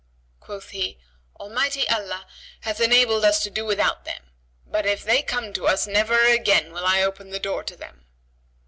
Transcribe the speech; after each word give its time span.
Quoth 0.39 0.69
he, 0.71 0.97
"Almighty 1.39 1.87
Allah 1.87 2.25
hath 2.61 2.81
enabled 2.81 3.23
us 3.23 3.43
to 3.43 3.51
do 3.51 3.63
without 3.63 4.03
them; 4.03 4.31
but 4.65 4.87
if 4.87 5.03
they 5.03 5.21
come 5.21 5.53
to 5.53 5.67
us 5.67 5.85
never 5.85 6.25
again 6.25 6.73
will 6.73 6.87
I 6.87 7.03
open 7.03 7.29
the 7.29 7.37
door 7.37 7.63
to 7.63 7.75
them." 7.75 8.07